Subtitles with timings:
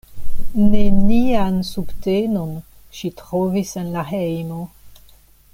[0.69, 2.57] Nenian subtenon
[3.01, 4.63] ŝi trovis en la hejmo.